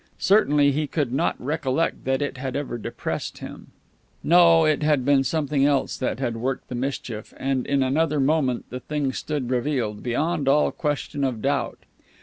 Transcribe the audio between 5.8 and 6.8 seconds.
that had worked the